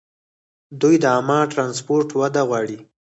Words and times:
دوی 0.81 0.95
د 0.99 1.05
عامه 1.15 1.37
ټرانسپورټ 1.51 2.09
وده 2.19 2.41
غواړي. 2.49 2.77